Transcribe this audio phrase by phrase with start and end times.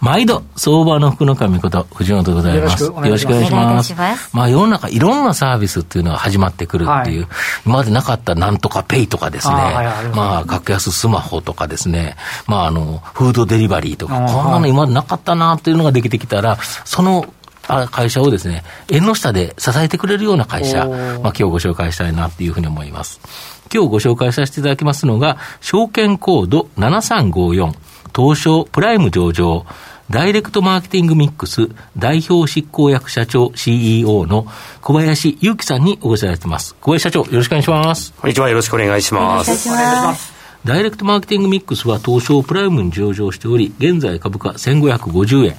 [0.00, 2.84] 毎度、相場の福の神こと、藤本でございます。
[2.84, 3.94] よろしくお願いします。
[3.94, 4.36] ます。
[4.36, 7.28] まあ、世の中いろんなサービスっていうのが始まってくるっていう、はい、
[7.66, 12.16] 今までなかったなんとかペイとかですね、あまあ、格安スマホとかですね、
[12.46, 17.26] まあ、あの、フードデリバリーとか、こんなの今までなかったなっていうのができてきたら、その
[17.90, 23.20] 会社をですね、縁の下で支えてくれるような会社、まあ今日ご紹介したいなっていうふうに思います。
[23.72, 26.46] 今日ご紹介させていただきますのが、証券コー。
[26.46, 27.72] ド7354、
[28.14, 29.66] 東証プライム上場、
[30.10, 34.46] ダイレクトマーケティングミックス代表執行役社長 CEO の
[34.80, 36.74] 小林祐樹さんにお越しいただいています。
[36.80, 38.14] 小林社長、よろしくお願いします。
[38.14, 39.68] こんにちは、よろしくお願いします。
[39.68, 40.32] お願いします。
[40.64, 45.56] ダイレクトマーケティングミックスは東証プライムに上場しており、現在株価1550円。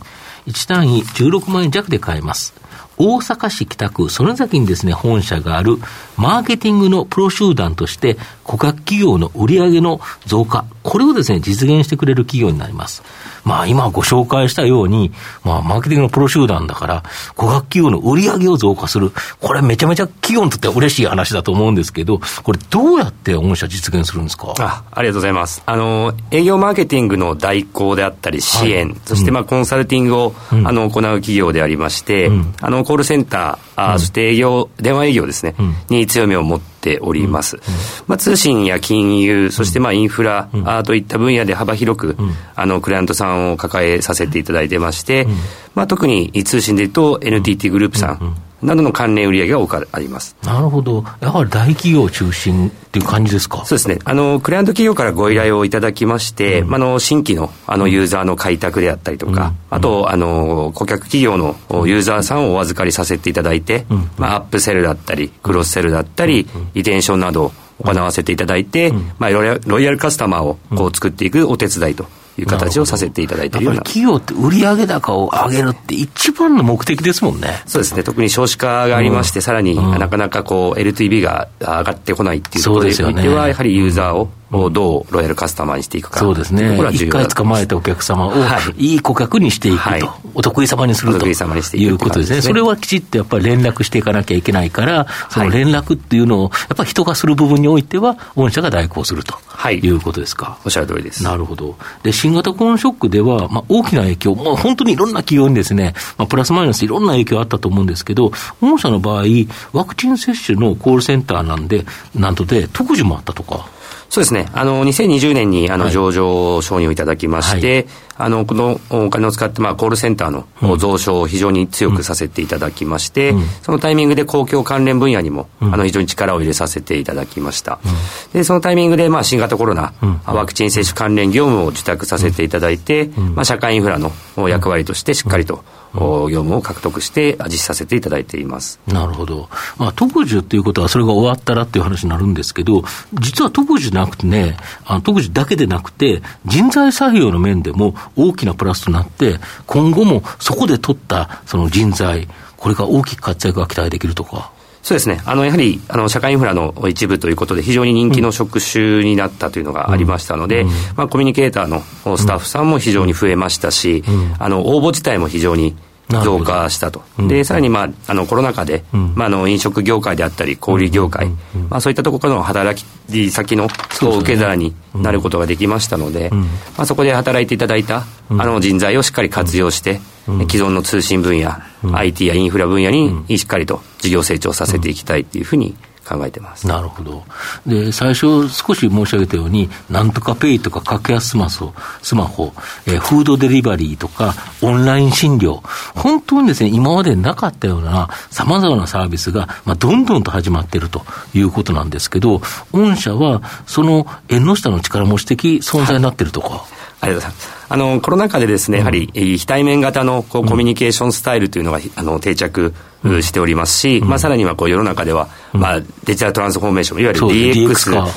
[0.47, 2.53] 1単位16万円弱で買えます。
[2.97, 5.77] 大阪市北区曽根崎にですね、本社がある
[6.17, 13.03] マーケティングのプロ集団として、顧客企業の売上の増加、これをですね、実現してくれる企業になります。
[13.45, 15.11] まあ今ご紹介したように、
[15.43, 17.03] まあマーケティングのプロ集団だから、
[17.35, 19.11] 顧客企業の売上を増加する。
[19.39, 24.53] これめちゃめちゃ企業にとっては嬉しい話だと思うんですけど、これどうやって御社実現するんですか？
[24.59, 25.63] あありがとうございます。
[25.65, 35.55] あの、営業マーケティングの代行であったり支援、はい、そしてまあコンサルティングを、うん、あの行う企業でありまして、うん、あのコールセンター、あそして営業、電話営業ですね、
[35.89, 36.69] に強みを持って
[37.01, 37.59] おります。
[38.07, 42.17] まあ、通信や金融、そしてまあインフラ、あといった分野で幅広く、
[42.55, 45.27] あのクライアントさんを抱えさせていただいてまして、
[45.75, 50.35] まあ、特に通信でいうと NTT グループさん、などの関連売上が多くあります。
[50.43, 53.65] なるほど、やはり大企業中心っていう感じですか？
[53.65, 61.55] そうですね、あのクライアント企業からご依頼をいただきまして、うん、あの新規のあのユーザーの開拓であったりとか、うん、あとあの顧客企業の
[61.85, 72.07] ユーザーさんをお預かりさせていただいて、うん、まあ、アップセルだったり、クロスセルだったり、リテンションなどを行わせていただいて、まあ、ロイヤルカスタマーをこう作っていくお手伝いと
[72.39, 73.81] いう形をさせていただいているような。
[73.81, 77.61] 企業って売上高を上げるって一番の目的ですもんね。
[77.65, 78.03] そうですね。
[78.03, 86.19] 特に少子化がありまして、うん、さらに、なかなかこう LTV が上がってこないっていうところにおいては、やはりユーザーををどうロイヤルカスタマーにしていくか。
[86.19, 88.33] そうですね、一回捕まえたお客様を、
[88.77, 88.95] い。
[88.95, 91.25] い顧客にしていくと、はい、お得意様にすると。
[91.29, 99.37] いうことですね、それはきちっとやっぱり連絡していかなきゃいけないから、その連絡っていうのを、やっぱり人がする部分においては、御社が代行すると
[99.69, 100.57] いうことですか。
[100.65, 101.23] おっしゃる通りです。
[101.23, 101.77] なるほど。
[102.03, 108.31] で、新型コロナショックでは、まあ、大きな影響、まあ、本当にいろんな企業にですね、まあ、プラスマイナスいろんな影響あったと思うんですけど、
[108.61, 109.25] 御社の場合、
[109.73, 111.85] ワクチン接種のコールセンターなんで、
[112.15, 113.68] なんとで、特需もあったとか。
[114.09, 114.47] そうですね。
[114.53, 117.85] あの、2020年に、あの、上場承認をいただきまして、はい、
[118.19, 120.45] あの、このお金を使って、まあ、コールセンターの
[120.77, 127.79] 増床を非常に強くさせていただきまして、うん、そのタイミングで公共関連分野にも、うん、あの、非常に力を入れさせていただきました。
[127.85, 129.93] うん、で、そのタイミングで、まあ、新型コロナ、
[130.25, 134.11] ワクチン接種関連業務を受託させていただいて、まあ、社会インフラの
[134.49, 135.63] 役割としてしっかりと、
[135.93, 138.79] 業務を獲得して実施させていただいています。
[138.87, 152.27] なるほど、まあ、特需っていうことは、それが終わったらっていう話になるんですけど、実は特需なくてね、あの特需だけでなくて、人材採用の面でも大きなプラスとなって、今後もそこで取ったその人材、
[152.57, 154.51] これが大きく活躍が期待できるとか。
[154.81, 155.21] そうですね。
[155.25, 161.83] あの、やはり、あの、社会インフラの一部ということで、非常に人気の職種になったというのがありましたので、うん、まあ、コミュニケーターの
[162.17, 165.75] スタッフさんも非常に増えましたし、うん、あの、応募自体も非常に
[166.09, 171.29] 増加したと、でさらに、まあ、あのコロナ禍で、うん、まあ、あの飲食業界であったり、小売業界、
[171.69, 180.01] まあ、そういったところからの働き先の受け皿になることができましたので、まあ、そこで働いていただいたあの人材をしっかり活用して、
[180.49, 181.51] 既存の通信分野、
[181.93, 185.75] IT やインフラ分野にしっかりと事業成長させていきたいというふうに
[186.09, 187.23] 考えてますなるほど
[187.67, 192.53] で、最初、少し申し上げたように、なんとかペイとか格安スマホ、スマホ
[192.87, 195.61] え、フードデリバリーとか、オンライン診療、
[195.95, 201.03] 本当にですね、今までなかったようなさまざまなサービスが、まあ、どんどんと始まっていると
[201.33, 202.41] いうことなんですけど、
[202.71, 206.49] 御社はその縁の下の力持ち的存在になっているとか。
[206.49, 207.59] はいありがとうございます。
[207.69, 212.73] あの、コロナ禍でですね、やはり、非対面型のこうコミュニケーションスタイルというのが、あの、定着
[213.21, 218.07] しておりますし、まあ、さらにはこう世の中では、まあ、デジタルトランスフォーメーション、いわゆる DX の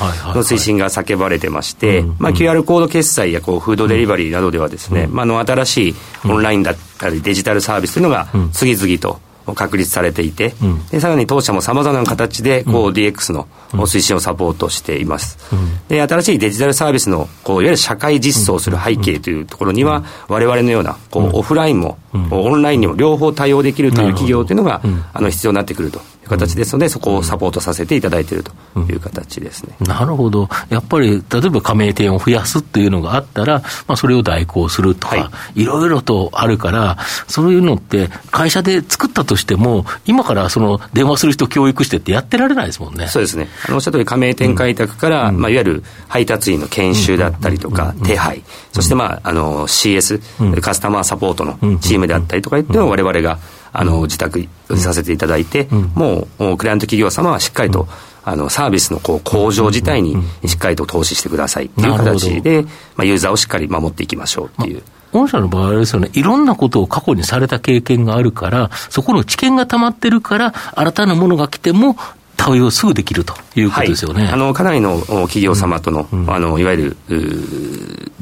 [0.42, 5.94] 推進が叫ばれてまして、まあ、QR コード決済やこうフードデリバリーなどではですね、まあ、の新しい
[6.24, 9.20] オンラインだったりデジタルサービスというのが次々と
[9.54, 21.98] 確立されていて、うん、でさらに当社もさまざまな形でこう DX の推進をサポートしています、うん、で新しいデジタルサービスのこういわゆる社会実装する背景というところには、我々のようなこうオフラインも、
[22.30, 24.80] オンラインにも両方対応できるという企業というのが、
[25.12, 36.98] あの必要になってくるという形ですので、そこをサポートさせていただいているという形ですね、なるほど、やっぱり例えば加盟店を増やすっていうのがあったら、まあ、それを代行するとか、はい、いろいろとあるから、
[37.28, 43.08] そういうのって、会社で作ったとしても、今からその電話する人教育してってやってられないですもんね。
[43.08, 43.48] そうですね。
[43.66, 48.42] あのおっしゃった通り加盟店開拓から、うん、まあ、いわゆる配達員の研修だったりとか、手配、
[48.72, 53.38] そしてまあ、あの CS、カスタマーサポートのチームであったりとかっていうのを我々が、
[53.72, 57.88] あの自宅させていただいて、もうクライアント企業様はしっかりと、
[58.24, 60.16] あのサービスのこう向上自体に
[60.46, 62.62] しっかりと投資してくださいっていう形で、
[62.96, 64.82] まあ、ユーザーをしっかり守っていきましょうっていう。
[65.12, 71.96] 御社の場合ですよね、いろんなことを過去にされた経験があるから、そこの知見が溜まってるから、新たなものが来ても、
[72.36, 74.24] 対応すぐできるということですよね。
[74.24, 78.12] はい、あのかなりの企業様との、うん、あのいわゆる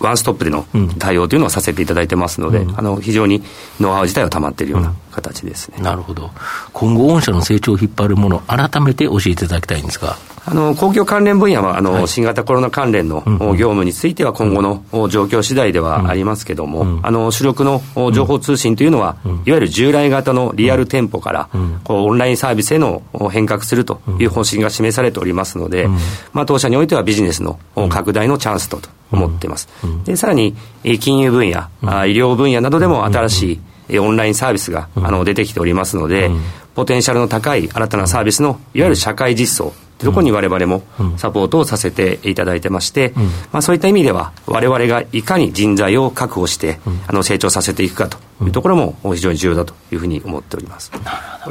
[0.00, 0.66] ワンストップでの
[0.98, 3.42] 対応というのをさせていただいてますので、うん、あの非常に
[3.78, 6.30] ノウハウ自体はたまっているような形ですね、うん、なるほど、
[6.72, 10.16] 今後、御社の成長を引っ張るもの、改めて教えていただきたいんですが。
[10.46, 13.22] あの公共関連分野はあの、はい、新型コロナ関連の
[13.56, 17.82] 業務については今後の状況次第ではありますけれども、うん、あの主力の
[18.12, 21.48] 情報通信というのは、いわゆる従来型のリアル店舗から、
[21.84, 25.88] こうオンラインサービスへの変革するという方針が示されておりますので、
[26.32, 27.58] まあ、当社においてはビジネスの
[27.90, 28.80] 拡大のチャンスと
[29.12, 29.68] 思っています。
[30.04, 30.56] でさらに
[31.00, 31.68] 金融分野、
[32.06, 36.30] 医療分野などでも新しいオンラインサービスがあの出てきておりますので、
[36.74, 40.82] ポテンシャルの高い新たなサービスのいわゆる社会実装というところに我々も
[41.18, 43.12] サポートをさせていただいてまして、
[43.52, 50.90] まあ、そういった意味では我々がいかに人材を確保してあの成長させていくかというところも非常に重要だというふうに思っております。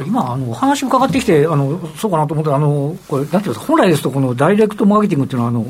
[0.04, 5.66] 今あのお話伺ってきてあのそうかなと思ったらあのこれなんていうんですか本来ですとこのダイレクトマーケティングっていうのはあの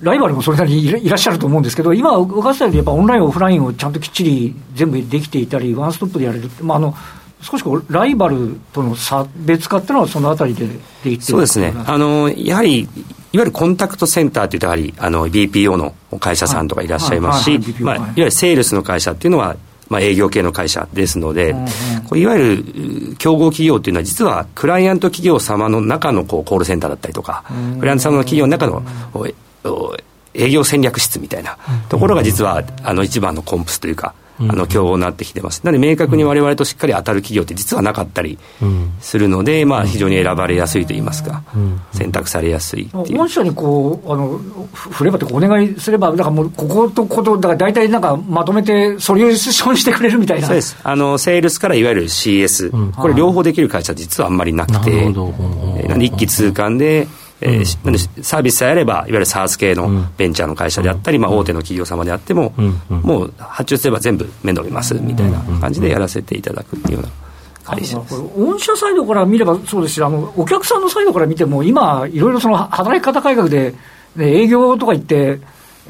[0.00, 6.94] ライバルもそれなりにいらっしゃると思うんですけど、今、伺ったように、やっぱオンライン、オフラインをちゃんときっちり全部できていたり、ワンストップでやれる、まあ、あの
[7.42, 10.66] 少しこうライバルとの差別化っていうのは、そのあたりで
[11.04, 11.72] できてそうですね。
[11.86, 12.88] あの、やはりいわ
[13.32, 19.56] ゆるコンタクトセンターというと、やはりあの BPO の会社さんとかいらっしゃいますし、いわゆるセールスの会社っていうのは、
[19.88, 21.54] まあ、営業系の会社ですので、
[22.08, 27.44] こういわゆる競合企業っていうのは、実はクライアント企業様の中のこうコールセンターだったりとか、
[27.78, 28.82] クライアント様の企業の中の
[30.34, 31.58] 営業戦略室みたいな
[31.88, 34.14] ところが実はあの一番のコンプスというか、
[34.48, 35.60] あの競合になってきてます。
[35.64, 38.38] なので明確にわれわれとしっかり当たる企業って実はなかったり
[39.00, 41.42] するので、まあ非常に選ばれやすいといいますか、
[41.92, 43.18] 選択されやすいっていう。
[43.18, 44.38] 御社にこうあの
[44.72, 50.46] 振ればとかお願いすればだからもうこことことだから大体なんかまとめてソリューションしてくれるみたいな。
[50.46, 50.76] そうです。
[50.82, 55.12] あのセールスからいわゆる CS、これ両方できる会社実はあんまりなくて、
[55.98, 57.08] 一気通貫で。
[57.40, 62.52] えー、サービスさえあれば、いわゆる SARS 系のベンチャーの会社であったり、まあ、大手の企業様であっても、
[62.88, 67.10] もう発注すれば全部面倒見ますみたいな感じでやらせていただくっていうような。
[67.62, 73.74] 会社御社サイドから見ればそうですしあの、お客さんのサイドから見ても、今、いろいろその働き方改革で、
[74.18, 75.40] 営業とか行って、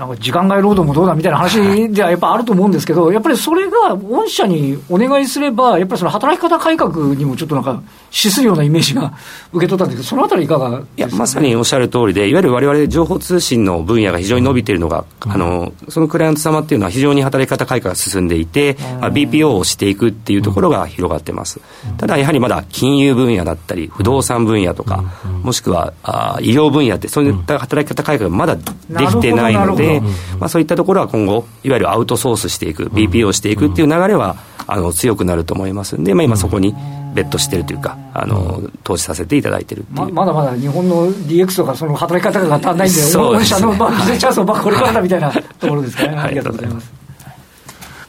[0.01, 9.13] なんか時間外労働もどうだみたいな話ではやっぱあると思うんですけど、やっぱりそれが御社にお願いすれば、やっぱりその働き方改革にもちょっとなんか、資するようなイメージが
[9.53, 21.61] 受け取ったんですけど、そのあたりいかが、ね、いや、まさにおっしゃる通りで、いわゆるわれわれ情報通信の分野が非常に伸びているのが、うん、あの、そのクライアント様っていうのは非常に働き方改革が進んでいて、うん、BPO をしていくっていうところが広がってます。
[21.91, 25.05] うん、ただ、やはりまだ金融分野だったり、不動産分野とか、
[25.43, 28.63] もしくはあ医療分野って、そういった働き方改革がまだで
[29.07, 29.90] きてないので、
[30.39, 36.75] まあ、そういったところは今後、いわゆるアウトソースしていく、BPO をしていくっていう流れは、あの強くなると思いますんで、まあ、今そこに、
[37.15, 47.00] ベットしてるというか、あの投資させていただいてるままだまだ日本の DX とか、その働き方が足んないんで、御社のビジネスチャンスをこれからだみたいなところですかね、ありがとうございます。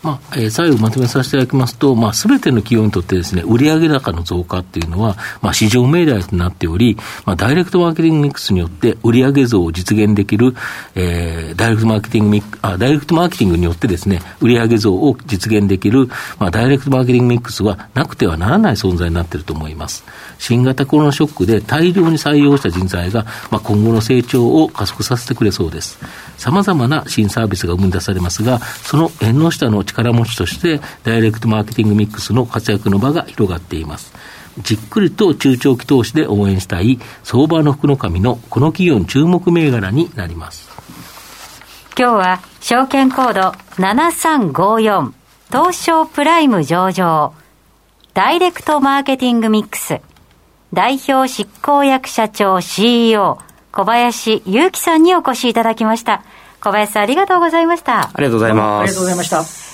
[0.04, 10.56] まあ、えー、最後まとめさせていただきますと、まあ、すべての企業にとってですね、売上高の増加っていうのは、まあ、市場命題となっており、まあ、ダイレクトマーケティングミックスによって売上増を実現できる、
[10.96, 16.08] えー、ダイレクトマーケティングミックあ、ダイレクトマーケティングによってですね、売上増を実現できる、
[16.40, 20.04] まあ、ダイレクトマーケティングミックスはなくてはならない存在になっていると思います。
[20.40, 26.00] 新型コロナショックで大量に採用した人材が、まあ、今後の成長を加速させてくれそうです。
[26.38, 34.14] 様々な新サービスが生み出されますが、その縁の下の力持ちとして、ダイレクトマーケティングミックスの活躍の場が広がっています。
[34.60, 40.70] じっくりと中長期投資で応援したい相場の福の神のこの企業の注目銘柄になります。
[41.98, 43.42] 今日は証券コード
[43.82, 45.14] 7354
[45.52, 47.34] 東証プライム上場
[48.14, 50.00] ダイレクトマーケティングミックス
[50.74, 53.40] 代表執行役社長 CEO
[53.72, 56.24] 小林祐樹さんにお越しいただきました。
[56.62, 58.02] 小林さんありがとうございました。
[58.02, 58.82] ありがとうございます。
[58.82, 59.71] ありがとうございました。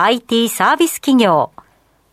[0.00, 1.50] IT サービス企業。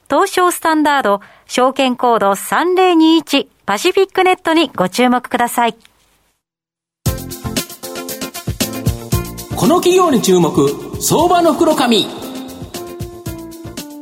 [0.09, 5.75] 東証スタンダード証券コード3021パシフィックネットにご注目ください。
[9.55, 10.67] この企業に注目、
[10.99, 12.07] 相場の袋紙。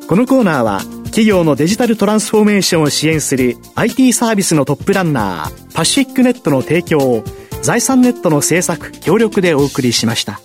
[0.07, 7.23] このコーナーは企業のデジタルトランスフォーメーションを支援する IT サービスのトップランナーパシフィックネットの提供を
[7.61, 10.39] 財産ネットの制作協力でお送りしました。